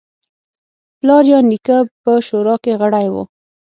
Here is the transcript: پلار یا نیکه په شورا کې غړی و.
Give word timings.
پلار 0.99 1.23
یا 1.31 1.39
نیکه 1.49 1.77
په 2.03 2.11
شورا 2.27 2.55
کې 2.63 2.73
غړی 2.81 3.07
و. 3.13 3.15